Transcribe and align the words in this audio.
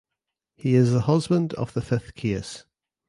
He 0.55 0.73
is 0.73 0.93
the 0.93 1.01
husband 1.01 1.53
of 1.53 1.73
the 1.73 1.81
fifth 1.83 2.15
case. 2.15 2.65